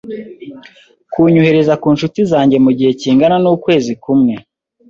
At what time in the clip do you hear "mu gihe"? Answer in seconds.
2.65-2.91